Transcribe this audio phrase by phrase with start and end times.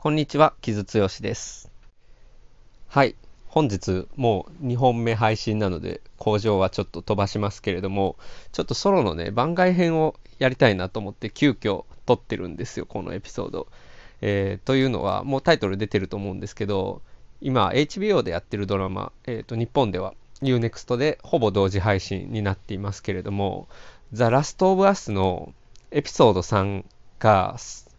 [0.00, 1.72] こんにちは、木津剛です。
[2.86, 3.16] はい、
[3.48, 8.14] 本日もう2本目配信なので、工場はちょっと飛ばしますけれども、
[8.52, 13.66] ちょっとソロのね、番外編をやりたいなと思って急遽撮ってるんですよ、このエピソード。
[14.20, 17.02] えー、というのは、もうタイトル出てると思うんですけど、
[17.40, 23.66] 今、HBO でやってるドラマ、えーと、日本では UNEXT でほぼ同時配信になっていますけれども、
[24.12, 25.52] ザ・ラスト・オブ・アスの
[25.90, 26.84] エピソード3
[27.18, 27.56] が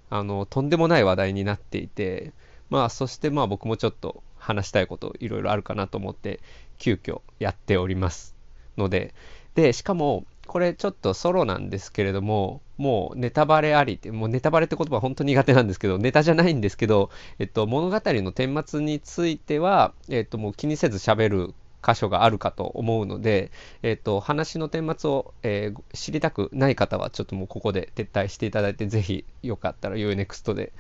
[0.10, 2.34] あの、とんでもない話題になっていて、
[2.70, 6.40] まあ、そしてまあ僕もちょっと話したいこといろいろあるかなと思って、
[6.78, 8.36] 急遽やっております。
[8.78, 9.14] ので、
[9.56, 21.54] で、しかも、これちょっとソロなんですけれども、もうネタバレありって、もうネタバレって言葉は本当苦手なんですけど、ネタじゃないんですけど、えっと、物語の顛末については、えっと、もう気にせず喋る
[21.86, 23.52] 箇所があるかと思うので、
[23.84, 30.74] えっ、ー、と、話の顛末を、えー、知りたくない方は、ちょっともうここで撤退していただいて、ぜひ、よかったら UNEXT で、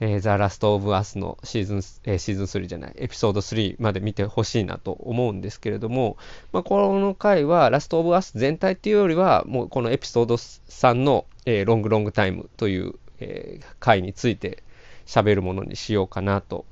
[0.00, 6.16] えー、The Last of Us のシーズン、えー、シーズン3じゃない、エピソード3まで見てほしいなと思うんですけれども、
[6.52, 14.62] まあ、この回は、ラストオブアス全体っていうよりは、もうこのエピソード3の、えー、ロングロングタイムという、えー、回について
[15.06, 16.64] 喋るものにしようかなと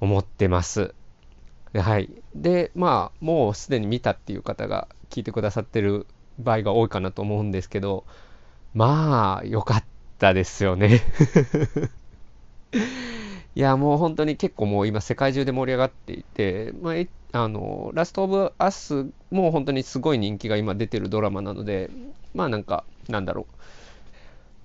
[0.00, 0.94] 思ってます。
[1.78, 2.08] はい。
[2.34, 6.06] で、まあ、もうすでに見たっていう方が聞いてくださってる
[6.38, 8.04] 場合が多いかなと思うんですけど、
[8.74, 9.84] まあ、良かっ
[10.18, 11.02] たですよね
[13.54, 16.94] いや、もう本当に結構もう今世界中で盛り上がっていて、まあ、
[17.44, 21.90] あの、ラストオブアスも本当にすごい人気が今出てるドラマなので、
[22.34, 23.46] まあなんか、なんだろ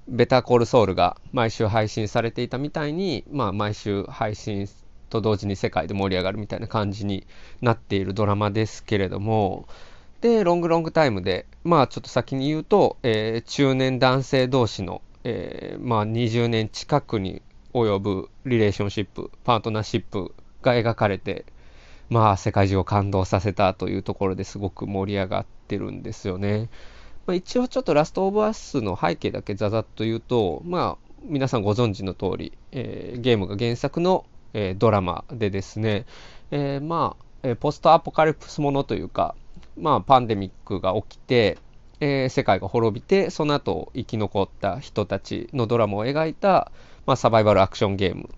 [0.07, 0.15] う。
[0.15, 4.67] ベターコールソウルが毎週配信されていたみたいに、まあ毎週配信
[5.11, 7.27] と同時に世界で盛り上がるみたいな感じに
[7.61, 9.67] なっているドラマですけれども、
[10.21, 17.41] で、ロングロングタイムで、まあちょっと先に言うと、えー、中年男性同士の、えー、まあ20年近くに
[17.73, 21.45] 及ぶリレーションシップ、パートナーシップが描かれて、
[22.09, 26.69] まあ世界中を感動させたというところですごく盛り上がってるんですよね。
[27.25, 36.05] まあ、一応ちょっとラストオブアスの背景だけざざっと言うと、まあ皆さんご存知の通り、えー、ゲームが原作のえー、ドラマでですね、
[36.51, 39.35] えー、まあ、えポストアポカリプスものというか、
[39.77, 41.57] まあ、パンデミックが起きて、
[41.99, 46.71] えー、世界が滅びて、その後生き残った人たちのドラマを描いた、
[47.05, 48.29] まあ、サバイバルアクションゲーム。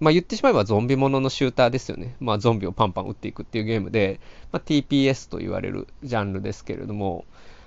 [0.00, 2.16] まあ、言ってしまえばゾンビもののシューターですよね。
[2.20, 4.20] まあ、ゾンビをパンパン撃っていくっていうゲームで、
[4.52, 7.24] まあ、TPS と言われるジャンルですけれども、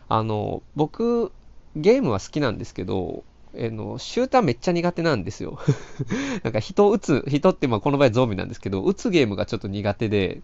[0.09, 1.31] あの、僕、
[1.75, 3.23] ゲームは好きなんですけど、
[3.57, 5.59] えの、シューターめっちゃ苦手なんですよ。
[6.43, 10.41] なんか人を撃つ、人ってまあこの場合ゾンビなんですけど、撃つゲームがちょっと苦手で、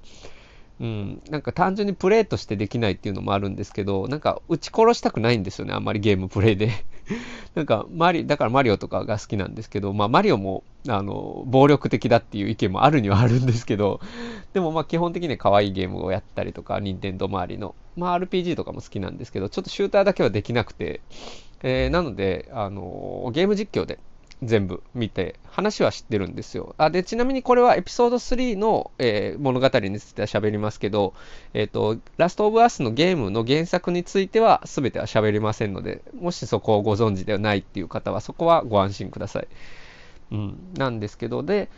[0.79, 6.72] うん、なんか単純にプレイとしてできないっていうのもあるんですけど、なんか撃ち殺したくないんですよね、あんまりゲームプレイで。
[7.53, 14.00] なんかマリ、だからマリオとかが好きなんですけど、まあマリオも、あの、暴力的だっていう意見もあるにはあるんですけど、
[14.53, 21.01] でもまあ基本的には可愛いゲームをやったりとか、任天堂周りの、まあ RPG とかも好きなんですけど、ちょっとシューターだけはできなくて、
[21.63, 23.97] えー、なので、あのゲーム実況で
[24.44, 26.75] 全部見て、話は知ってるんですよ。
[26.78, 31.13] あでちなみにこれはエピソード3の、えー、物語については喋りますけど、
[31.53, 39.47] えっ、ー、と、ラストオブアスのゲームの原作については全ては喋りませんので、もしそこをご存知ではないっていう方は、そこはご安心ください。
[40.31, 41.69] うん、なんですけど、で、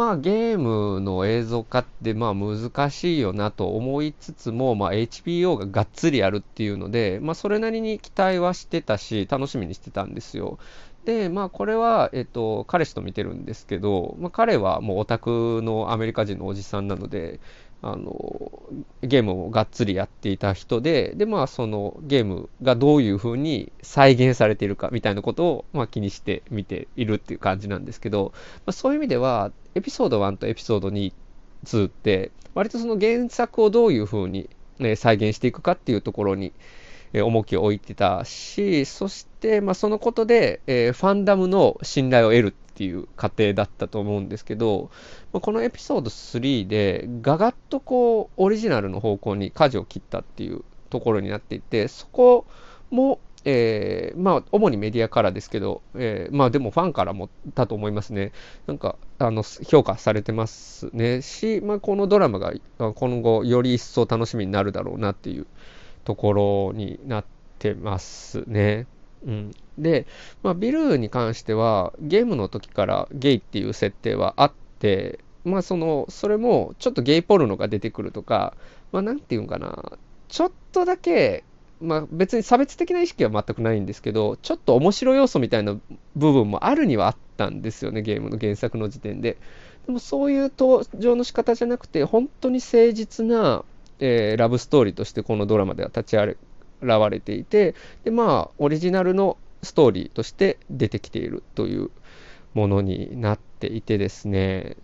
[0.00, 10.58] まあゲームの映像化ってまあ難しいよなと思いつつも、まあ、HBO ががっつりやるっていうので、まあ、それなりに期待はしてたし楽しみにしてたんですよ。
[11.04, 17.38] でまあこれは、えっと、彼氏と見てるんですけど、まあ、彼はもうオタクのアメリカ人のおじさんなので
[17.82, 18.62] あの
[19.02, 31.12] ゲームをがっつりやっていた人ででまあそのゲームがどういうふうに再現されているかみたいなことを、まあ、気にして見ているっていう感じなんですけど、まあ、そういう意味ではエピソード1とエピソード2、
[31.64, 34.48] 2って割とその原作をどういうふうに、
[34.78, 36.52] ね、再現していくかっていうところに、
[37.12, 44.90] 重きを置いてたしそして、まあ、そのことで、え、ファンダムの信頼を得るっていう過程だったと思うんですけど、
[45.32, 52.46] ま、このエピソード3でガガッとこうオリジナルの方向に舵を切ったっていうところになっていてそこ
[52.90, 58.32] もえー、まあ、主にメディアからですけど、えー、まあでもファンからもだと思いますね。
[58.66, 61.22] なんか、あの、評価されてますね。
[61.22, 65.46] し、まあ、このドラマが今後より一層楽しみになるだろうなっていう
[66.04, 67.24] ところになっ
[67.58, 68.86] てますね。
[69.26, 70.06] うん、で、
[70.42, 78.54] まあ、ビルに関してはゲームの時からゲイっていう設定はあってまあそのそれもちょっとゲイポルノが出てくるとか
[78.92, 79.98] まあなんて言うんかな
[80.28, 81.44] ちょっとだけ
[81.80, 85.76] まあ別に差別的な意識は全くないんですけどちょっと面白要素みたいな
[86.16, 89.38] 部分もあるにはあっったんですよね、ゲームの原作の時点で。
[89.86, 93.64] でもそういう登場の仕方じゃなくて、本当に誠実な、
[93.98, 96.36] えー、ラブストーリーとしてこのドラマでは立ち現
[97.10, 97.74] れていて、
[98.04, 101.90] で、まあ、オリジナルのストーリーとして出てきているという
[102.52, 104.76] ものになっていてですね、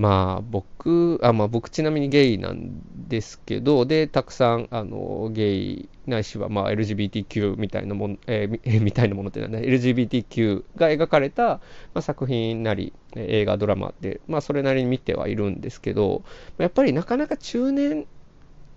[0.00, 11.60] まあ僕、あまあ僕ちなみにゲイなんですけど、で、たくさんあのゲイないしはまあ LGBTQ みたいなもの、えー、 みたいなものってなんだ、LGBTQ が描かれた、ま
[11.96, 16.22] あ、作品なり、映画、ドラマで、まあそれなりに見てはいるんですけど、
[16.56, 18.06] やっぱりなかなか中年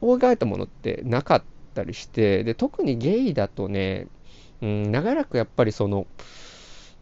[0.01, 1.43] を描いたものってなかっ
[1.73, 4.07] たりして、で、特にゲイだとね、
[4.61, 6.05] うん、長らくやっぱりその、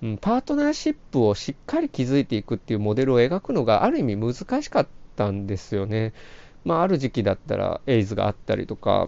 [0.02, 6.14] うん、パートナーシップをしっかり築いていくっていうモデルを描くのがある意味難しかったんですよね。
[6.66, 9.08] まあ、ある時期だったらエイズがあったりとか、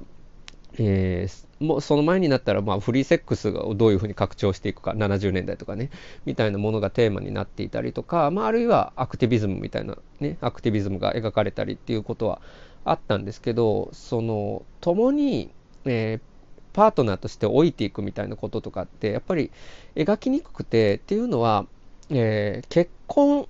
[0.78, 5.92] えー、もうその前になったらまあフリーセックスをどういうふうに拡張していくか70年代とかね
[6.26, 12.42] みたいなものがテーマになっていたりとか、まあ、あるいはアクティビズムみたいなねアクティビズムが描かれたりっていうことは
[12.86, 15.52] あったんですけどその共に、
[15.86, 16.33] えー、
[16.74, 19.52] パートナーとして置いていくみたいなこととかってやっぱり
[19.96, 21.66] 描きにくくてっていうのは、
[22.10, 23.46] えー、結婚っ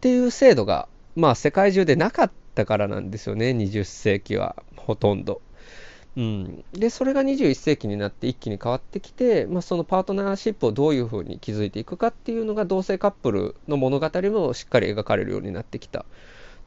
[0.00, 3.50] ていう制度がまあ世界中でなかったからなんですよね。
[3.50, 5.40] 20世紀はほとんど。
[6.14, 16.04] うん、でそれが21世紀になって一気に変わってきて、まあ、そのパートナーシップをどういうふうに築いていくかっていうのが同性カップルの物語もしっかり描かれるようになってきた。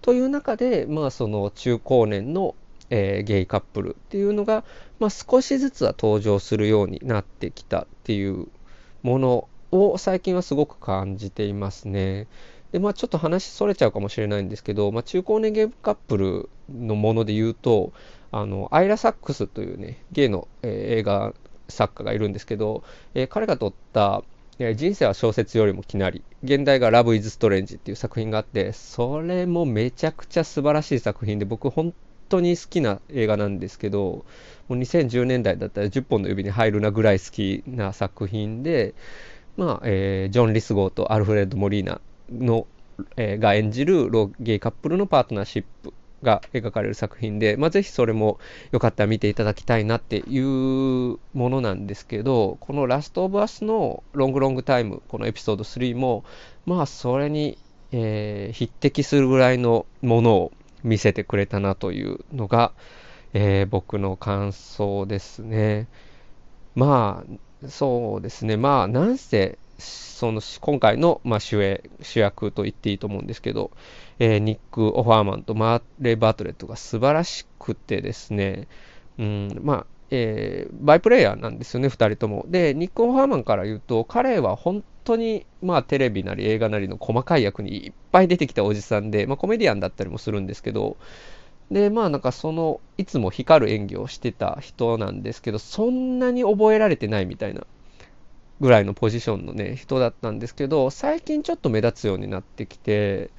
[0.01, 2.55] という中で、まあ、その中高年の
[2.89, 4.63] えー、ゲイカップルっていうのが、
[4.99, 8.47] まあ、少しずつは登場するようになってきたっていう
[9.03, 12.27] ものを最近はすごく感じていますね。
[12.71, 17.93] でまあ、ちょっと話それちゃうかもしれないんですけど、まあ、中高年ゲイカップルのもので言うと
[18.31, 21.33] あのアイラ・サックスというねゲイの、えー、映画
[21.69, 22.83] 作家がいるんですけど、
[23.13, 24.23] えー、彼が撮った
[24.75, 31.93] 人生は小説よりもきなり現代がラブ・イズ・ストレンジっていう作品があってそれもめちゃくちゃ素晴らしい作品で僕本
[32.29, 34.25] 当に好きな映画なんですけど、
[34.67, 38.93] もう2010年代だったら10本の指に入るなぐらい好きな作品で、
[39.57, 42.01] まあ、えー、ジョン・リスゴーとアルフレッド・モリーナ
[42.31, 42.67] の、
[43.15, 45.93] えー、が演じるロゲイカップルのパートナーシップ
[46.23, 48.39] が描かれる作品で、まあ、ぜひそれも
[48.71, 56.25] よかったら見ていただきたいなっていうものなんですけど、このラストオブアスのロングロングタイム、このエピソード3も、
[56.65, 57.57] まあそれに、
[57.91, 60.51] えー、匹敵するぐらいのものを
[60.85, 62.71] 見せてくれたなというのが、
[63.33, 65.87] えー、僕の感想ですね。
[66.75, 67.23] ま
[67.63, 68.55] あ、そうですね。
[68.55, 73.71] まあ、なんせ、その今回の、まあ、主演主役と言っていいと思うんですけど、
[74.19, 78.67] えー、ニック・オファーマンとマーレ・バートレットが素晴らしくてですね、
[79.17, 82.45] うん、まあ、えー、バイプレイヤーなんですよね、2人とも。
[82.47, 90.97] で、ニック・オファーマンから言うと、彼は本当に、まあ、テレビなり映画なりの細かい役にいっぱい出てきたおじさんで、まあ、コメディアンだったりもするんですけど、
[91.71, 97.65] で、まあ、なんかその、いつも光る演技をしてた人なんですけど、そんなに覚えられてないみたいな
[98.61, 103.31] ぐらいのポジションのね、人だったんですけど、最近ちょっと目立つようになってきて、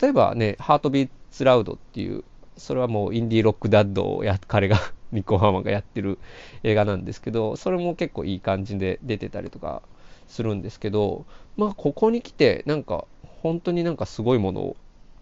[0.00, 2.24] 例えばね、ハートビーツラウドっていう、
[2.56, 4.78] それはもうインディーロックダッドをや、彼が
[5.12, 6.18] ニコハマがやってる
[6.62, 9.82] 映画なんですけど、それも結構いい感じで出てたりとか
[10.30, 13.04] するんですけど、まあ、ここに来て、なんか、
[13.42, 14.76] 本当になんかすごいものを、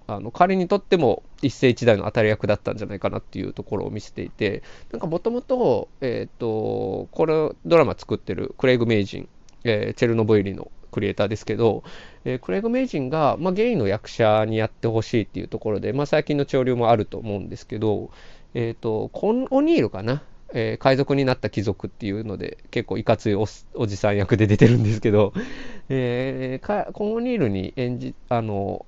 [0.07, 4.63] あの、彼にとっても一世一代の当たり役だったんじゃないかなっていうところを見せていて、
[4.93, 9.29] なんかもともと、えっ、と、これドラマ作ってるクレイグ・メイジン、
[9.65, 11.85] えー、チェルノブイリのクリエイターですけど、
[12.25, 18.11] えー、クレイグ・メイジンが、まあ、ゲイの役者にやってほしいっていうところで、まあ、最近の潮流もあると思うんですけど、
[18.55, 20.23] えっ、ー、と、コン・オニールかな。
[20.55, 23.47] えー、海賊になった貴族っていうので、結構いかついお
[23.87, 25.33] じさん役で出てるんですけど、
[25.89, 28.87] えー、コン・ニールに演じ、あの、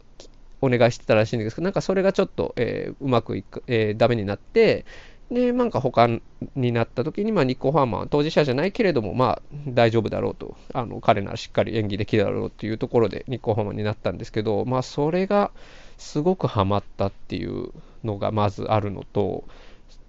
[0.62, 4.84] お願いしてたらしいんですけど、なんかそれがちょっと、えー、うまくいく、えー、ダメになって、
[5.30, 6.08] で、なんか他
[6.56, 15.52] になった時に、まあ、ニッコ・ファーマン当事者じゃないけれども、まあ、大丈夫だろうと、あの、彼ならしっかり演技できるだろうっていうところで、ニッコ・ファーマンになったんですけど、まあ、それが
[15.98, 17.68] すごくハマったっていう
[18.02, 19.44] のがまずあるのと、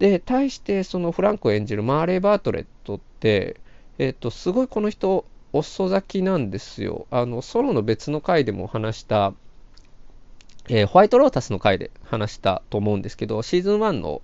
[0.02, 3.58] で、対してそのフランクを演じるマーレー・バートレットって、
[4.00, 7.06] え、ー、と、すごいこの人、遅咲きなんですよ。
[7.12, 9.36] あの、ソロの別の回でも話した、
[10.70, 14.24] えー、ホワイトロータスの回で話したと思うんですけど、シーズン1の、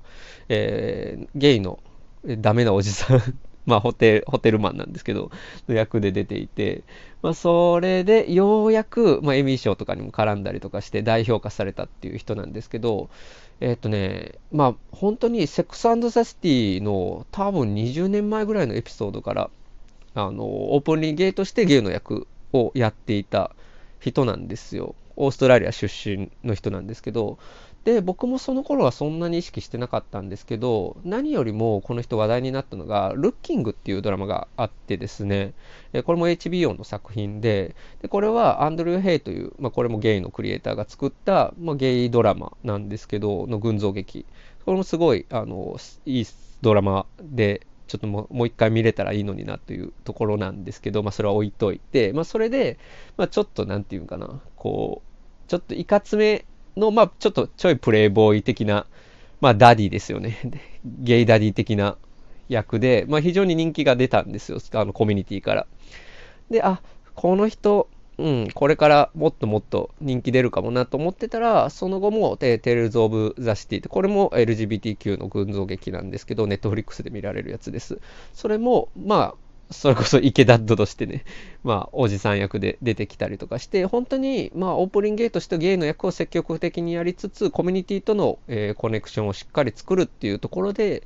[0.50, 1.78] えー、ゲイの
[2.26, 5.30] ダメなおじさんまあホテル、ホテルマンなんですけど、
[5.68, 6.84] の役で出ていて、
[7.22, 13.10] まあそれでようやく、まあエミー賞とかにも絡んだりとかして大評価されたっていう人なんですけど、
[13.60, 19.50] えっ、とね、まあ本当にセックスザ・シティの多分20年前ぐらいのエピソードから、
[20.16, 23.52] あの、 openly gay としてゲイの役をやっていた
[24.00, 24.96] 人なんですよ。
[25.18, 27.38] オーストラリア出身の人なんですけど、
[27.88, 35.54] で、僕もその頃はそんなに意識してなかったんですけど、何よりもこの人話題になったのが、 Looking っていうドラマがあってですね、
[36.04, 44.26] これも HBO の作品で、でこれはアンドリュー・ヘイという、まあ、これもゲイのクリエイターが作った、まあ、ゲイドラマなんですけど、の群像劇。
[44.66, 46.26] これもすごい、あの、いい
[46.62, 52.80] ドラマで、ちょっともう一回見れたらいいのになというところなんですけど、まあ、それは置いといて、まあ、それで、
[53.16, 56.44] まあ、ちょっとなんていうかな、こう、ちょっといかつめ
[56.78, 58.86] の、まあ、ちょっとちょいプレイボーイ的な、
[59.42, 60.38] まあ、 daddy ですよね。
[60.86, 61.98] ゲイ daddy 的な
[62.50, 65.68] 役で、まあ、非常に人気が出たんですよ、あのコミュニティから。
[66.50, 66.82] で、あ、
[67.16, 78.00] この人、うん、これからもっともっと人気出るかもなと思ってたら、その後も、 Tales of the City って、これも LGBTQ の群像劇なんですけど、ネットフリックスで見られるやつです。
[78.34, 81.26] それも、まあ、それこそ池ダッドとしてね、
[81.64, 91.04] まあ、おじさん役で出てきたりとかして、本当に、まあ、オープニングゲーとしてゲイの役を積極的にやりつつ、コミュニティとの、えー、コネクションをしっかり作るっていうところで、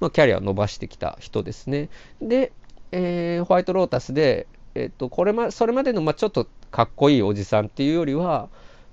[0.00, 1.88] まあ、キャリアを伸ばしてきた人ですね。
[2.22, 2.52] で、
[2.92, 8.48] えー、ホワイトロータスで、えっ、ー、と、これま、それまでの、まあ、ちょっとかっこいいおじさんっていうよりは、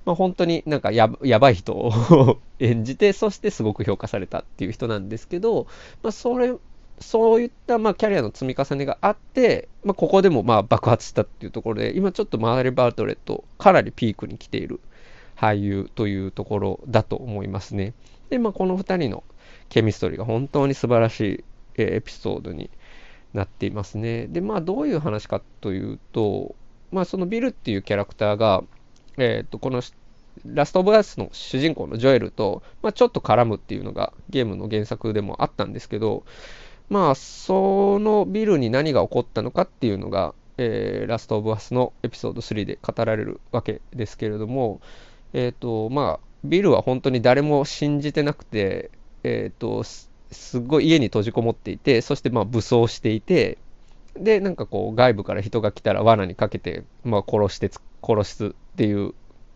[0.06, 5.68] まあ、本当になんかややばい人を 演じて、そしてすごく評価されたっていう人なんですけど、
[6.02, 6.54] まあ、それ
[7.02, 14.80] そういったまあキャリアの積み重ねがあって、まあ、ここでもまあ爆発したっていうところで、今ちょっとマーレ・バートレット、かなりピークに来ている
[15.36, 17.94] 俳優というところだと思いますね。
[18.30, 19.24] で、まあ、この2人の
[19.70, 21.44] ケミストリーが本当に素晴らしい
[21.78, 22.70] エピソードに
[23.34, 24.28] なっていますね。
[24.28, 26.56] で、まあ、どういう話かというと、
[26.92, 28.64] まあ、そのビルっていうキャラクターが、
[29.18, 29.82] えっ、ー、と、この
[30.46, 36.24] ラストオブアスの主人公のジョエルと、まあ、ちょっと絡むっていうのがゲームの原作でもあったんですけど、
[36.92, 44.82] まあ、そのビルに何が起こったのかっていうのが、えー、ラストオブアスのエピソード3で語られるわけですけれども、
[45.32, 48.92] えっ、ー、と、まあ、ビルは本当に誰も信じてなくて、
[49.24, 50.10] えっ、ー、と、す
[50.60, 53.58] っごい家に閉じこもっていて、そしてまあ武装していて、
[54.18, 57.72] で、なんかこう外部から人が来たら罠にかけて、まあ殺して
[58.06, 59.14] 殺すっていう、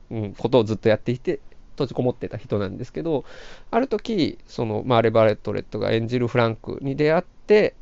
[0.10, 1.42] うん、ことをずっとやっていて、
[1.75, 3.25] 閉じこもってた人なんですけど、
[3.70, 7.75] ある時、そのマーレ・バレットレットが演じるフランクに出会って、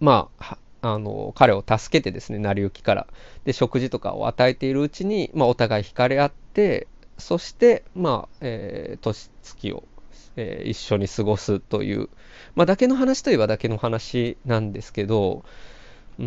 [0.00, 3.06] まあ、あの彼を助けてですね、成り行きから。
[3.44, 6.86] で、食事とかを与えているうちに、まあ、お互い惹かれ合って、
[7.18, 9.82] そして、まあ、えー、年月を、
[10.36, 12.08] えー、一緒に過ごすという、
[12.54, 15.44] まあ、だけの話といえばだけの話なんですけど、
[16.18, 16.26] うん、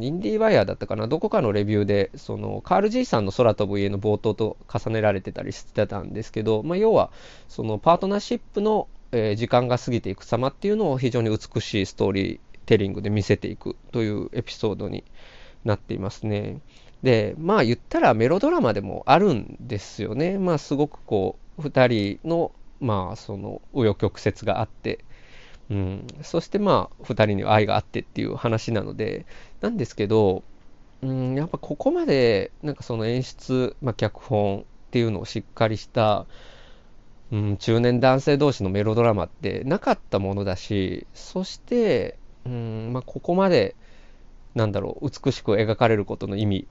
[0.00, 7.10] インディーワイヤーだったかな、どこかのレビューで、その、カール・ジーさんの空飛ぶ家の冒頭と重ねられてたりしてたんですけど、まあ、要は、
[7.48, 15.04] その、パートナーシップの、えー、時間が過ぎていく様っていうのを非常に美しいストーリーテリングで見せていくというエピソードに
[15.64, 16.60] なっていますね。
[17.02, 20.38] で、まあ言ったらメロドラマでもあるんですよね。
[20.38, 25.04] まあすごくこう、2人の、まあその、紆余曲折があって、
[25.70, 29.24] うん、そしてまあ2人に愛があってっていう話なので
[29.60, 30.42] なんですけど、
[31.02, 36.26] うん、やっぱここまでなんかその演出、まあ、脚本っていうのをしっかりした、
[37.32, 43.74] うん、中年男性同士のメロドラマってなかったものだしそして、うんまあ、ここまで
[44.54, 46.68] なんだろう美しく描かれることの意味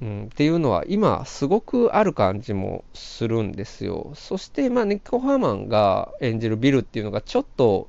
[0.00, 4.12] うん、っていうのは今すごくある感じもするんですよ。
[4.14, 7.88] そして、まあ、ネッコ・ハーマンが演じるビルっていうのがちょっと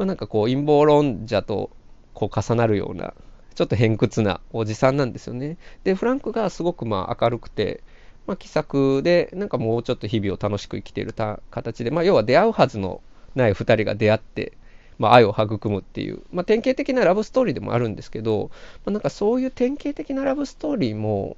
[0.00, 1.68] まあ、なんかこう陰謀論者と
[2.14, 3.12] こう重なるような
[3.54, 5.58] ちょっと偏屈なおじさんなんですよね。
[5.84, 7.82] でフランクがすごくまあ明るくて、
[8.26, 13.02] まあ、気さくでなんかもうちょっと日々を楽しく生きているた形で、まあ、要は出会うはずの
[13.34, 14.54] ない2人が出会って、
[14.98, 18.50] まあ、愛を育むっていう、まあ、典型的なラブストーリーでもあるんですけど、
[18.86, 21.36] まあ、なんかそういう典型的なラブストーリーも、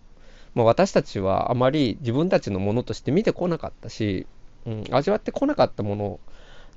[0.54, 4.28] まあ、私たちはあまり自分たちのものとして見てこなかったし、
[4.66, 6.20] うん、味わってこなかったもの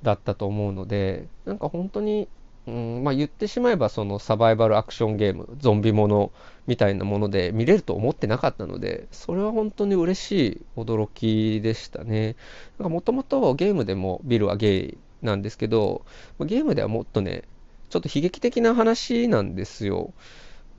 [0.02, 2.28] だったと思うので、なんか本当に、
[2.66, 6.32] うんまあ、言ってしまえばそのサバイバルアクションゲーム、ゾンビもの
[6.66, 12.36] みたいなもので見れると思ってなかったので、それは本当に嬉しい驚きでしたね。
[12.78, 16.04] もともとゲームでもビルはゲイなんですけど、
[16.40, 17.44] ゲームではもっとね、
[17.88, 20.12] ちょっと悲劇的な話なんですよ。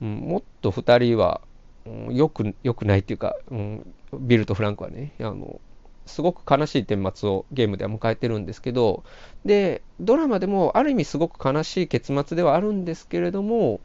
[0.00, 1.40] うん、もっと2人は、
[1.86, 5.60] うん、よく、よくないっていうか、うん、ビルとフランクはね、あの、
[6.08, 9.04] すごく悲しい顛末をゲームでは迎えてるんですけど、
[9.44, 13.80] で、ドラマでもある意味すごく悲しい結末ではあるんですけれども、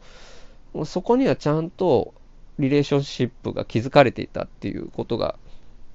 [0.86, 2.14] そこにはちゃんと
[2.60, 5.36] リレーションシップが築かれていたっていうことが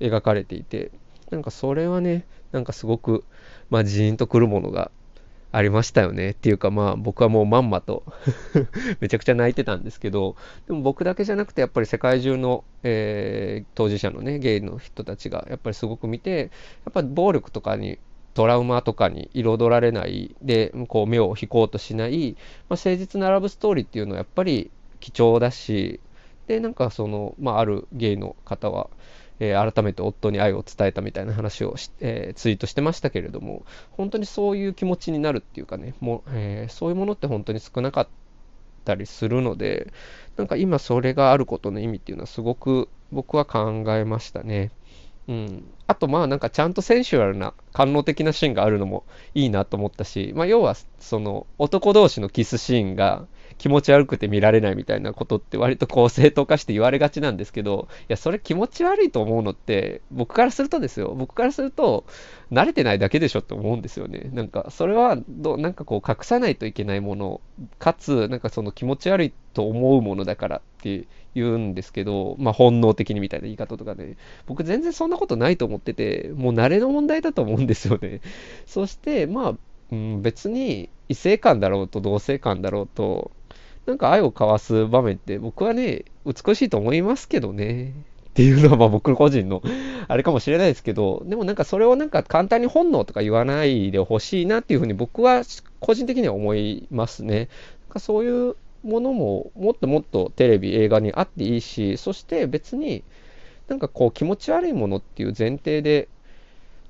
[0.00, 0.90] 描かれていて、
[1.30, 3.24] なんかそれはね、なんかすごく、
[3.70, 4.90] まあ、ジーンとくるものが
[5.50, 6.30] ありましたよね。
[6.30, 8.04] っていうかまあ僕はもうまんまと
[9.00, 10.36] めちゃくちゃ泣いてたんですけど、
[10.66, 16.50] でも僕だけじゃなくてやっぱり世界中の、えー、当事者のね、ゲイの人たちがやっぱりすごく見て、
[16.84, 17.98] やっぱ暴力とかに
[18.34, 22.36] トラウマとかに彩られないで、こう目を引こうとしない、
[22.68, 26.00] まあ、誠実なラブストーリーっていうのはやっぱり貴重だし、
[26.46, 28.88] で、なんかその、まあ、あるゲイの方は、
[29.40, 38.08] えー、改めて夫に愛を伝えたみたいな話をえー、ツイートしてましたけれども、本当にそういう気持ちになるっていうかね、もえー、そういうものって本当に少なかっ
[38.84, 39.92] たりするので、
[40.36, 44.70] なんか今それがあることの意味っていうのはすごく僕は考えましたね。
[45.28, 49.04] うん、あとまあなんかちゃんとセンシュアルな官能的なシーンがあるのも
[49.34, 53.26] いいなと思ったし、まあ、要はその男同士のキスシーンが
[53.58, 62.04] 気持ち悪くて見られないみたいなことって割とこう正当化して言われがちなんですけど、いや、それ気持ち悪いと思うのって、僕からするとですよ、僕からすると、
[62.52, 64.30] 慣れてないだけでしょって思うんですよね。
[64.32, 67.40] なんか、それはど、なんかこう、隠さないといけないもの、
[67.78, 78.20] かつ、なんかその気持ち悪いと思うものだからって言うんですけど、まあ本能的にみたいな言い方とかね、僕全然そんなことないと思ってて、もう慣れの問題だと思うんですよね。
[78.66, 79.54] そして、まあ、
[79.90, 83.30] うん、別に異性感だろうと同性感だろうと、
[83.88, 87.94] なんか愛を交わす場面って僕はね、美しいと思いますけどね。
[88.28, 89.62] っていうのはまあ僕個人の
[90.08, 95.42] あれかもしれないですけど、でもなんかそれをなんか簡単に本能とか言わないでほしいなっていうふうに僕は
[95.80, 97.48] 個人的には思いますね。
[97.88, 103.02] なんかそういうものももっともっとテレビ、映画にあっていいし、そして別に
[103.68, 106.08] なんかこう気持ち悪いものっていう前提で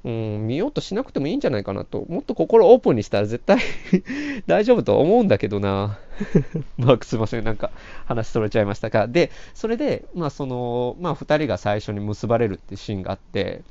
[0.04, 2.06] うん、見ようとしなくてもいいんじゃないかなと。
[2.08, 3.58] もっと心オープンにしたら絶対
[4.46, 5.98] 大丈夫と思うんだけどな。
[6.78, 7.44] まあ、すいません。
[7.44, 7.72] なんか
[8.06, 9.08] 話それちゃいましたか。
[9.08, 13.62] で、それで、まあその、まあ二人が最初に結ばれるっていうシーンがあって、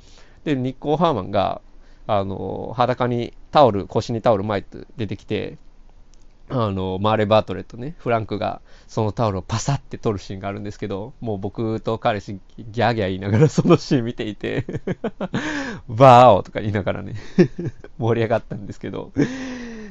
[0.43, 1.61] で、ニッコー・ハーマンが、
[2.07, 5.57] あの、裸にタオル、腰にタオル巻いて出てきて、
[6.49, 14.65] あの、マーレ・バートレットね、フランクがそのタオルをパサって取るシーンがあるんですけど、もう僕と彼氏ギャーギャー言いながらそのシーン見ていて
[15.89, 17.15] バーオとか言いながらね
[17.99, 19.11] 盛り上がったんですけど、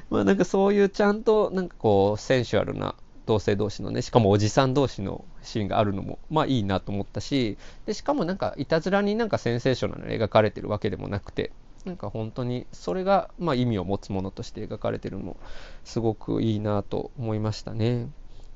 [0.09, 2.95] まあなんかそういうちゃんとなんかこうセンシュアルな
[3.27, 11.51] 同性同士のね、しかもおじさん同士のシーンがあるのも、まあいいなと思ったし、で、しかもなんかいたずらになんかセンセーショナル描かれてるわけでもなくて、
[11.87, 15.37] なんか本当にそれがまあ意味を持つものとして描かれてるのも
[15.85, 18.09] すごくいいなと思いましたね。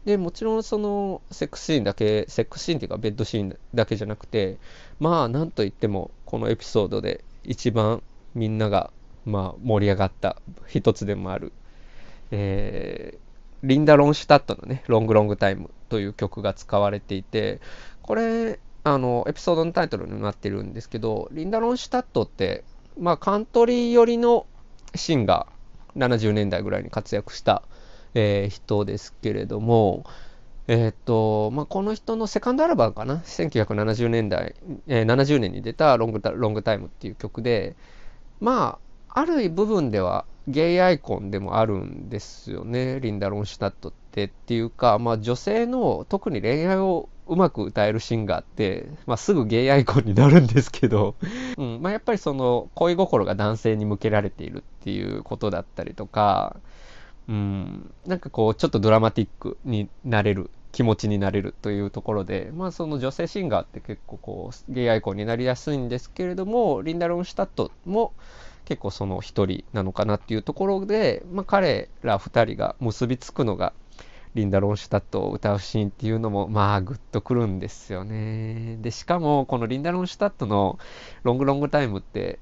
[0.05, 4.59] でもちろんそのセックスシーンだけセックスシーンっていうかベッドシーンだけじゃなくて
[4.99, 8.03] まあなんといってもこのエピソードで一番
[8.35, 8.91] みんなが
[9.25, 11.53] まあ盛り上がった一つでもある、
[12.33, 13.19] えー、
[13.63, 17.61] リンダ・ロンシュタットのね「ロングロングタイム」という曲が使われていて
[18.03, 22.65] これあのエピソードのタイトルになってるんですけどリンダ・ロンシュタットって
[22.99, 24.47] まあ、カントリー寄りの
[24.95, 27.63] シンガー、70年代ぐらいに活躍した、
[28.15, 30.05] えー、人ですけれども、
[30.67, 34.55] えー、っと、まあ、この人のセカンドアルバムかな、1970年代、
[34.87, 37.77] えー、70年に出たロングロングタイムっていう曲で、
[38.41, 44.25] まあ、ある部分ではゲイアイコンでもあるんですよね、リンダ・ロンシュタットって。
[44.25, 51.15] っていうか、まあ、女性の特に恋愛をうまく歌えるシンガーって、まあ、すぐゲイアイコンになるんですけど、
[51.57, 51.79] うん。
[51.81, 56.57] まあ、やっぱりその恋心が男性に向けられているっていうことだったりとか、
[57.29, 68.13] うん、なんかこうちょっとドラマティックになれる気持ちになれるというところで、まあ、その女性シンガーって結構こうゲイアイコンになりやすいんですけれどもリンダ・ロンシュタットも
[68.65, 73.73] 結構その一人なのかなっていうところで、まあ、彼ら二人が結びつくのが
[74.35, 78.79] リンダ・ロンシュタットを歌うシーンっていうのも、まあ、ぐっとくるんですよね。
[78.81, 80.79] で、しかも、このリンダ・ロンシュタットの
[81.23, 82.39] ロングロングタイムって、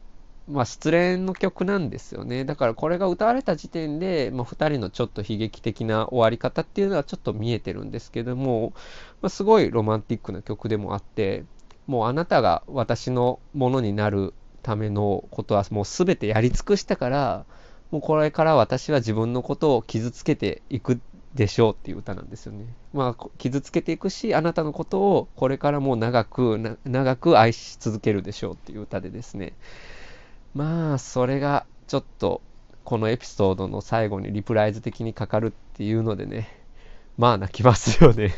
[0.49, 2.45] まあ、失恋の曲なんですよね。
[2.45, 8.73] だからこれが歌われた時点で、まあ、2人のちょっと悲劇的な終わり方っていうのはちょっと見えてるんですけども、
[9.21, 11.45] まあ、すごいロマンティックな曲でもあって、
[11.87, 17.45] もうあなたが私のものになるためのことはもう全てやり尽くしたから、
[17.91, 21.01] もうこれから私は自分のことを傷つけていく
[21.35, 22.67] でしょうっていう歌なんですよね。
[22.93, 29.53] まあ、傷つけていくし、あなたのことをこれからも長く、長く愛し続けるでしょうっていう歌でですね。
[30.55, 32.41] まあ、それがちょっと、
[32.85, 36.49] このエピソードの最後にリプライズ的にかかるっていうのでね、
[37.19, 38.33] まあ泣きますよね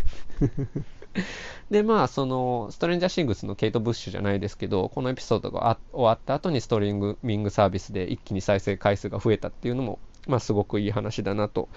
[1.71, 11.69] で、まあ、その、ストレンジャーシングスのケイト・ブッシュじゃないですけど、このエピソードが終わった後にストリーミングサービスで一気に再生回数が増えたっていうのも、まあ、すごくいい話だなと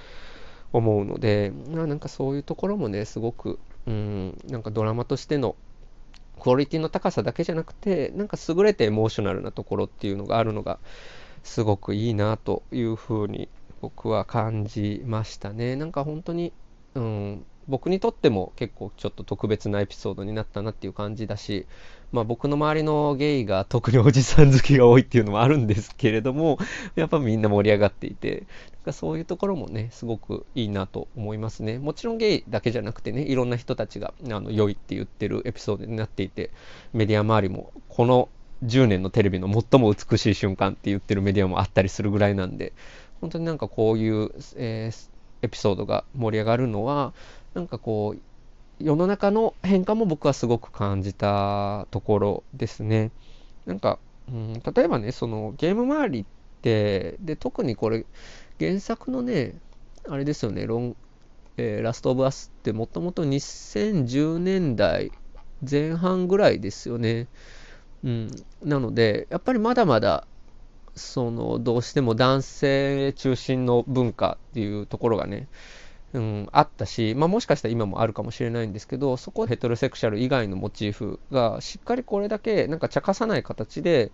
[0.73, 5.55] 思うので、まあ、なんかそういうところもね、すごく、うん、なんかドラマとしての
[6.39, 10.79] クオリティの高さだけじゃなくて、なんか優れてエモーショナルなところっていうのがあるのが、
[11.43, 13.49] すごくいいなというふうに
[13.81, 15.75] 僕は感じましたね。
[15.75, 16.53] なんか本当に、
[16.95, 21.65] うん、僕にとっても結構ちょっと特別なエピソードになったなっていう感じだし、
[22.11, 26.59] まあ僕の周りのゲイが特におじさん好きが多いっていうのもあるんですけれども、
[26.95, 28.43] やっぱみんな盛り上がっていて、
[28.91, 31.79] そういうところもね、すごくいいなと思いますね。
[31.79, 36.51] もちろんゲイだけじゃなくてね、いろんな人たちがあの良いって言ってるエピソードになっていて、
[36.93, 38.29] メディア周りもこの
[38.65, 42.73] 10年のテレビの最も美しい瞬間って言ってるメディアもあったりするぐらいなんで、
[43.21, 45.09] 本当になんかこういう、えー、
[45.43, 47.13] エピソードが盛り上がるのは、
[47.53, 48.21] なんかこう、
[48.83, 53.11] 世の中の変化も僕はすごく感じたところですね。
[53.65, 56.25] なんか、うん、例えばね、そのゲーム周りっ
[56.61, 58.05] て、で、特にこれ、
[58.59, 59.55] 原作のね、
[60.07, 60.95] あれですよね、ロン、
[61.57, 65.11] えー、ラストオブアスってもともと2010年代
[65.69, 67.27] 前半ぐらいですよね。
[68.03, 68.31] うん。
[68.63, 70.27] なので、やっぱりまだまだ、
[70.95, 75.47] その、どうしても男性中心の文化っていうところがね、
[76.13, 84.11] うん、あったし、まあ、もしかしたら今もあるかもしれないんですけど、そこヘトロセクシャル以外のモチーフがしっかりこれだけなんか茶化さない形で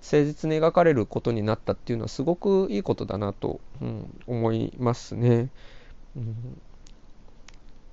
[0.00, 5.50] 誠実に描かれることになったっていうのはすごくいいことだなと、うん、思いますね。
[6.16, 6.60] うん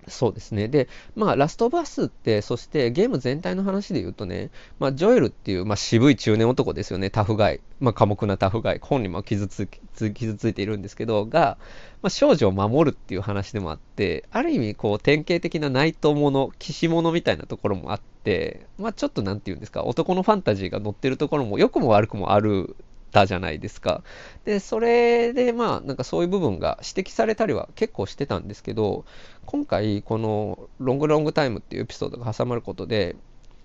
[0.07, 0.67] そうですね。
[0.67, 7.59] で、まあ、ラストバスって、そしてゲーム全体の話で言うとね、まあ、ジョエルっていう、まあ、渋い中年男ですよね、タフガイ。
[7.79, 8.79] まあ、寡黙なタフガイ。
[8.81, 9.67] 本人も傷つ
[10.13, 11.57] 傷ついているんですけど、が、
[12.01, 22.75] まあ、少女を守るっていう話でもあって、ある意味、こう、典型的なナイトもの、騎士ものみたいなところもあって、まあ、ちょっとなんて言うんですか、男のファンタジーが載ってるところも、良くも悪くもある
[23.12, 24.04] たじゃないですか。
[24.45, 29.06] で、それでまあなんかそういう部分が指摘されたりは結構してたんですけど、
[29.45, 33.15] 今回このロングロングタイムっていうエピソードが挟まることで、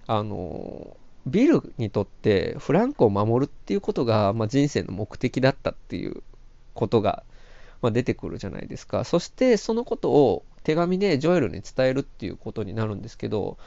[0.06, 6.22] あの、ビルにとってフランクを守るっていうことが、まあ、人生の目的だったっていう
[6.74, 7.22] ことが、
[7.80, 9.04] まあ、出てくるじゃないですか。
[9.04, 13.58] そしてそのことを手紙でジョエルに伝えるっていうことになるんですけど、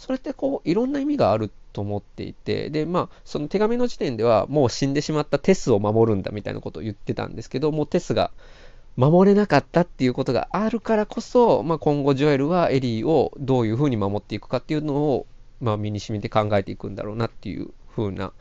[0.00, 8.30] それってこういろんな意味があると思っていて、で、まあ、その手紙の時点では、もう死んでしまったテスを守るんだみたいなことを言ってたんですけど、もうテスが
[8.96, 15.26] 守れなかったっていうことがあるからこそ、まあ、今後ジョエルはエリーをどういうふうに守っていくかっていうのを、
[15.60, 18.32] まあ、身に染みて考えていくんだろうなっていうふうな、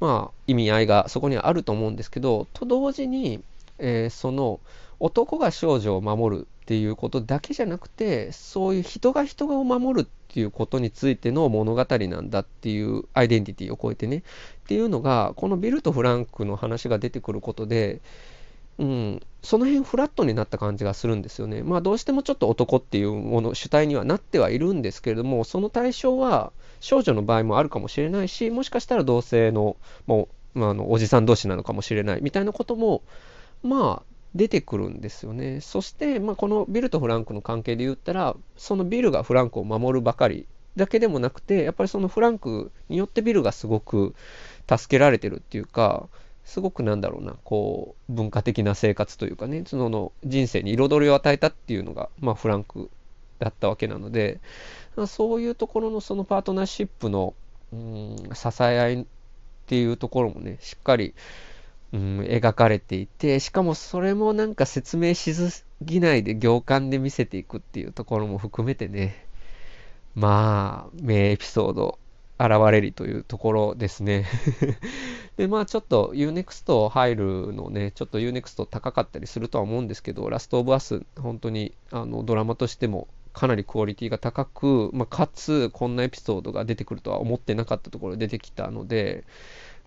[0.00, 3.42] まあ、意味合いがそこにはあると思うんですけど、と同時に、
[3.78, 4.60] えー、その
[4.98, 14.22] 男が少女を守るっていうことだけじゃなくて、そういう人が人を守るっていうことについての物語なんだっていうアイデンティティを超えてねっ
[14.66, 18.00] ていうのがこのビルとフランクの話が出てくることで
[18.78, 21.62] うん、その辺フラットになった感じがするんですよね。
[21.62, 33.02] まあどうしてもちょっと男っていうもの主体にはなってはいるんですけれどもその対象は少女の場合もあるかもしれないしもしかしたら同性のもう、まあ、あのおじさん同士なのかもしれないみたいなことも
[33.62, 35.60] まあ出てくるんですよね。
[35.60, 44.14] そして、まあ、このビルとフランクの関係で言ったら、そのビルがフランクを守るばかりだけでもなくて、やっぱりそのフランクによってビルがすごく
[44.68, 46.08] 助けられてるっていうか、
[46.44, 52.90] すごくなんだろうな、こう、文化的な生活というかね、その人生に彩りを与えたっていうのが、まあ、フランク
[53.38, 54.40] だったわけなので、
[55.06, 57.34] そういうところのそのパートナーシップの、
[57.72, 59.04] うん、支え合いっ
[59.66, 61.14] ていうところもね、しっかり、
[61.92, 69.26] うん、描かれていて、しかもそれもなんか説明しすぎないで行間で見せていくっていうところも含めてね、
[70.14, 71.98] まあ、名エピソード
[72.38, 74.26] 現れるというところですね。
[75.36, 89.24] で、まあちょっと Unext 入るのね、ちょっと Unext 高かったりするとは思うんですけど、ラストオブアス、本当にあのドラマとしてもかなりクオリティが高く、まあ、かつこんなエピソードが出てくるとは思ってなかったところで出てきたので、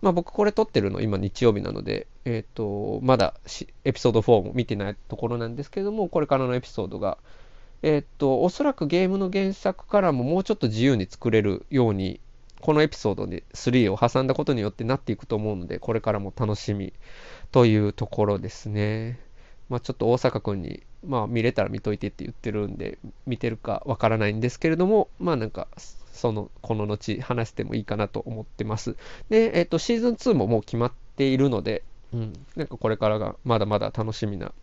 [0.06, 3.34] まあ、僕これ撮ってるの今日曜日なので、えっ、ー、と、まだ
[3.86, 7.18] エピソード4も見てないところなんですけども、これからのエピソードが、
[7.82, 12.20] えっ、ー、と、おそらくゲームの原作からももうちょっと自由に作れるように、
[12.62, 16.94] このエピソードで3を挟んだことによってなっていくと思うので、これからも楽しみ
[17.52, 19.18] というところですね。
[19.70, 25.68] まあ、ちょっと大阪君に、まあ、見れたら見といてって言ってるんで、見てるかわからないんですけれども、まあなんか、
[26.16, 28.96] その、この後話してもいいかなと思ってます。
[29.30, 34.54] で、えっ、と、シーズン2ももう決まっているので、うん、なんかこれからがまだまだ楽しみな、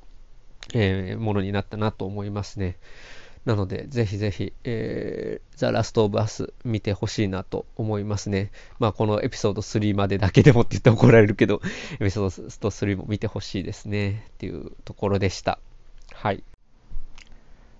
[0.74, 2.78] えー、ものになったなと思いますね。
[3.44, 8.52] なので、ぜひぜひ、えー、ザ・ラスト・オブ・アス見てほしいなと思いますね。
[8.78, 11.60] まあ、このエピソード3までだけでもって言って怒られるけど、
[12.00, 14.26] エピソード3も見てほしいですね。
[14.28, 15.58] っていうところでした。
[16.12, 16.44] はい。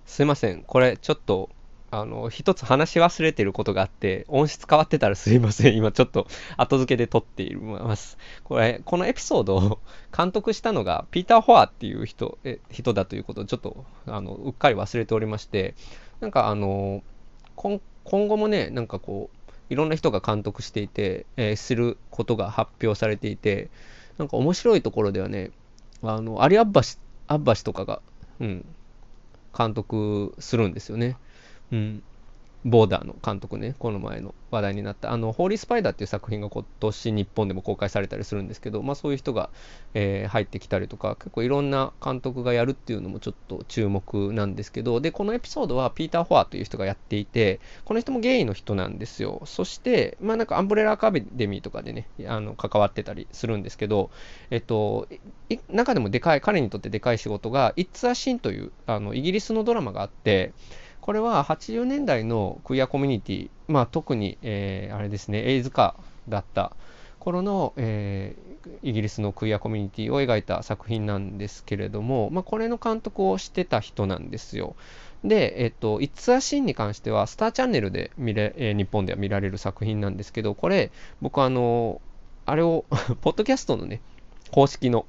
[0.05, 0.63] すいません。
[0.63, 1.49] これ、ちょっと、
[1.93, 5.77] あの、一つ話し忘れてることがあって、音質変わってたらすいません。
[5.77, 6.25] 今ちょっと
[6.57, 8.17] 後付けで撮っています。
[8.43, 9.79] これ、このエピソードを
[10.15, 15.75] 監督したのが、ピーター・ホアっていう人、え人だということをちょっと、あの、うっかり忘れておりまして、
[16.19, 17.03] なんかあの、
[17.55, 23.69] 今後もね、なんかこう、いろんな人が監督していて、えー、することが発表されていて、
[24.17, 25.51] なんか面白いところではね、
[26.01, 28.01] あの、アリ・アッバシ、アッバシとかが、
[28.39, 28.65] うん、
[29.55, 31.17] 監督するんですよね。
[31.73, 32.03] うん。
[32.65, 39.49] ボーダーの監督ね、この前の話題になった、あの、ホーリースパイダーっていう作品が今年日本でも公開されたりするんですけど、まあそういう人が、
[39.93, 49.41] えー、入ってきたりとか、結構いろんな監督がやるっていうのもちょっと注目なんですけど、で、このエピソードはピーター・フォアという人がやっていて、この人もゲイの人なんですよ。
[49.43, 54.09] そして、まあなんかアンブレラアカデミーとかでね、あの、関わってたりするんですけど、
[54.51, 55.09] えっと、
[55.69, 60.53] 中でもでかい、彼にとってでかい仕事が、It's a Sin という、あの、イギリスのドラマがあって、
[61.03, 65.97] これは80年代のクイアコミュニティ、まあ、特に、えー、あれですね、エイズ化
[66.29, 66.71] だった
[67.19, 74.77] 頃の、えー、イギリスのクイアコミュニティを描いた作品なんですけれども、まあ、これの監督をしてた人なんですよ。
[75.25, 80.89] で、えっと、It's a Sin に関しては、スターチャンネルで見れ、えー、日本では見られる作品なんですけど、これ、
[81.21, 81.99] 僕あの、
[82.45, 82.85] あれを、
[83.19, 83.99] ポッドキャストのね、
[84.51, 85.05] 公式の、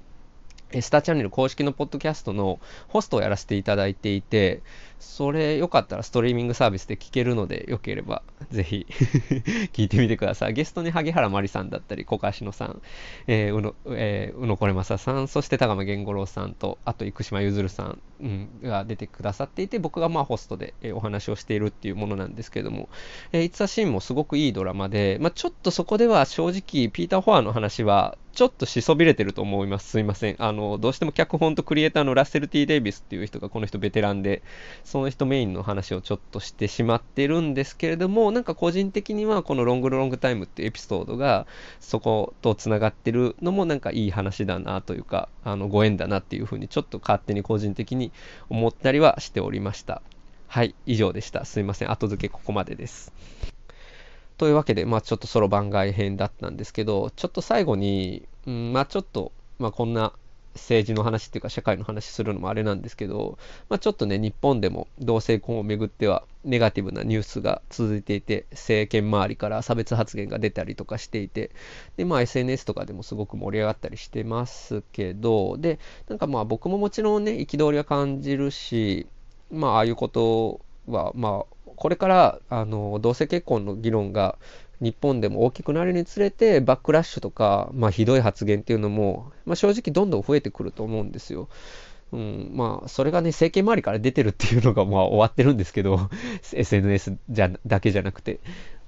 [0.80, 4.60] スターチャンネル公式のポッドキャストのホストをやらせていただいていて、
[5.04, 8.86] それよかったらストリーミングサービスで聞けるので、よければぜひ
[9.72, 10.54] 聞いてみてください。
[10.54, 12.82] ゲストに萩原麻里さんだったり、小川篠さん、
[13.26, 22.88] えー、うの、えー、宇野これまささん、そして高間源五郎さんと、あと生島ゆずるさん、うん、が出てくださっていて、僕がまあホストで、えー、お話をしているっていうものなんですけども、
[23.32, 29.90] えー、いつはシーンもすごくいいドラマで、まあ、ちょっとそこでは正直、ピーター・フォアの話は、ちょっとしそびれてると思います。
[29.90, 30.36] すいません。
[30.38, 34.42] あの、どうしても脚本とクリエイターのラッセル・ティー・デイビスっていう人がこの人ベテランで、
[34.94, 41.48] その人メインの話をちょっとしてしまってるんですけれども、なんか個人的にはこのロングロングタイムっていうエピソードが
[41.80, 48.12] そことつながってるのもなんかいい話だなというか、あの、ご縁だなっていうふうにちょっと勝手に個人的に
[48.48, 50.00] 思ったりはしておりました。
[50.46, 51.44] はい、以上でした。
[51.44, 51.90] すいません。
[51.90, 53.12] 後付けここまでです。
[54.38, 60.12] というわけで、まあちょっとソロ番外編だったんですけど、ちょっと最後に、うん、まあちょっと、まあこんな
[60.54, 63.38] 政治の話っていうか社会の話するのもあれなんですけど、
[63.68, 71.50] まあ、ちょっとね、日本でも同性婚をめぐってはネガティブなニュースが続いていて、政権周りから差別発言が出たりとかしていて、
[71.96, 79.06] で、まあ SNS とかでもすごく盛り上がったりしてますけど、で、なんかまあ僕ももちろんね、憤りは感じるし、
[79.50, 84.38] まあああいうことは、まあこれからあの同性結婚の議論が
[84.84, 91.48] 日本でも大きくなるにつれてバックラッシュとか、まあ、ひどい発言っていうのも、まあ、正直どんどん増えてくると思うんですよ。
[92.12, 96.10] うん、まあ、それがね、政権周りから出てるっていうのが、まあ、終わってるんですけど、
[96.52, 98.40] SNS じゃだけじゃなくて、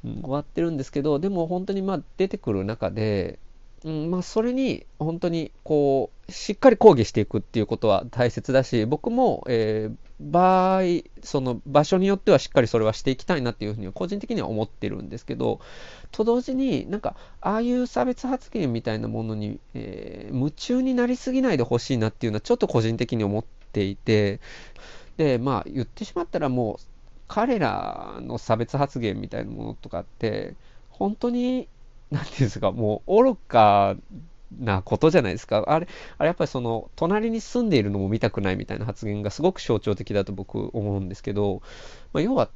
[0.05, 3.39] うん、終わってるんですけど、でも本当にまあ、出てくる中で、
[3.85, 10.83] うん、まあ、それに本当にこう、しっかり抗議していくっていうことは大切だし、僕も、えー、場合、
[11.23, 15.61] その場所によってはしっかりそれはしていきたいなっていうふうに個人的には思ってるんですけど、
[16.11, 24.41] と同時になんか、ああいう差別発言みたいなものに、えー、夢中になりすぎないでほしいなっていうのはちょっと個人的に思っていて、
[25.17, 26.85] で、まあ言ってしまったらもう、
[27.29, 30.55] 彼らの差別発言みたいなものとかって、
[30.91, 31.69] 本当に
[32.11, 33.97] なんていうんですか、もう愚か
[34.61, 35.65] なことじゃないですか。
[35.67, 35.89] あれ、
[36.19, 41.63] あれやっぱりその、隣に住んでいるのも見たくないみたいな発言がすごく象徴的だと僕思うんですけど、
[42.13, 42.51] まあ、要は、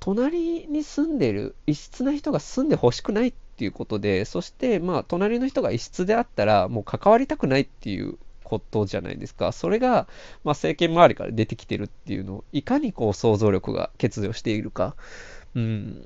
[0.00, 9.52] 隣に住んでいる異質な人が住んでほしくないっていうことで、そして、まあ、隣の人が異質であったら、もう関わりたくないっていうことじゃないですか。
[9.52, 10.08] それが、
[10.42, 14.96] まあ、政権周りから出てきてるっていうのを、いかにこう想像力が欠如しているか。
[15.54, 16.04] うん。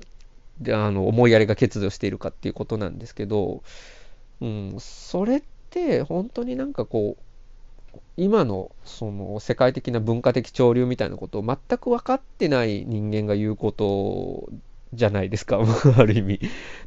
[0.59, 3.63] であの思いやりが欠如しているかっていうことなんですけど、
[4.41, 14.49] うん、それって本当になんかこう今のその世界的な文化的潮流みたいなことを全く分かってない人間が言うこと
[14.93, 15.59] じゃないですか
[15.97, 16.39] ある意味。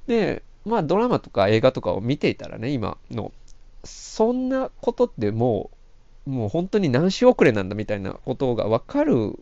[0.06, 3.32] でまあドラマとか映画とかを見ていたらね今の
[3.84, 5.70] そんなことっても
[6.26, 9.38] うもう本当に何週遅れなんだみたいなことが分かる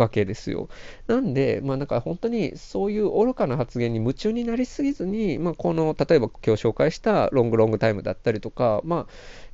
[0.00, 0.68] わけですよ。
[1.06, 9.06] なんで、まあなんか本当にそういう愚かな発言に夢中になりすぎずに、まあこの、例えば今日紹介した Long Long Time だったりとか、まあ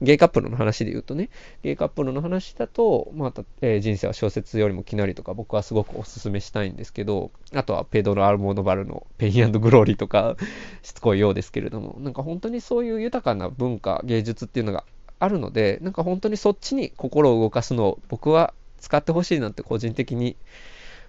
[0.03, 1.31] ゲイカップルの話で言うとね、
[1.63, 10.37] ゲイカップルの話だと、まあ、えー、人生は小説よりも奇なりとか僕はすごくお勧めしたいんですけど、あとはペドロ・アルモードバルの Pain and Glory とか
[10.83, 14.85] しつこいようですけれども、なんか本当にそういう豊かな文化、芸術っていうのが
[15.19, 18.53] あるので、なんか本当にそっちに心を動かすのを僕は
[18.85, 20.37] 使ってほしいなって個人的に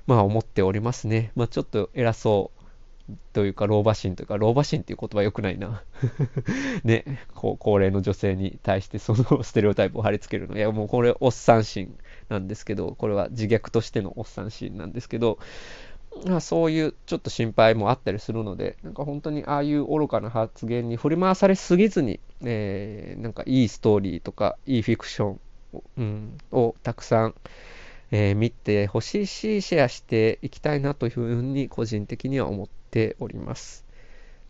[0.08, 1.32] まあ思っておりますね。
[1.36, 2.66] まあちょっと偉そう
[3.34, 5.84] というか、老婆心というか、老婆心っていう言葉良くないな。
[6.84, 10.58] ね、高齢の女性に対してそのステレオタイプを貼り付けるの。
[10.58, 11.96] いや、もうこれ、おっさん心
[12.30, 15.38] なんですけど、これは自虐としてのおっさん心なんですけど、
[16.26, 25.40] まあ、そういうちょっと心配もあったりするので、なんか本当にああいう愚かな発言に振り回されすぎずに、えー、なんかいいストーリーとか、いいフィクション、
[25.98, 27.36] うん、をたくさん、
[28.12, 33.86] えー、見てほしいし、シェアしていきたいなというふうに個人的には思っております。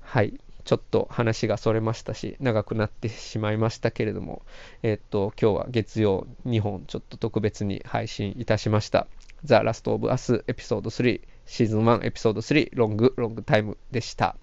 [0.01, 0.39] はい。
[0.65, 4.41] ちょっと話がそれましたし、長くなってしまいましたけれども、
[4.81, 9.07] えー、っと、今日は月曜2本ちょっと特別に配信いたしました。
[9.43, 14.35] ザ・ラスト・オブ・アスエピソード3、シーズン1エピソード3、ロング、ロングタイムでした。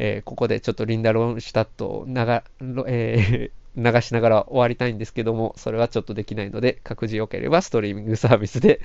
[0.00, 2.42] えー、ここでちょっとリンダ・ロンシュタットを長、
[2.86, 8.80] えー流しながら終わりたいんですけども、それはちょっとできないので、各自良ければストリーミングサービスで、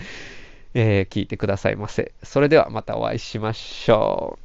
[0.74, 2.14] えー、聞いてくださいませ。
[2.24, 4.43] それではまたお会いしましょう。